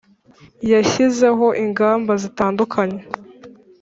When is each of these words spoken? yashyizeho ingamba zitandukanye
yashyizeho 0.71 1.47
ingamba 1.63 2.11
zitandukanye 2.23 3.01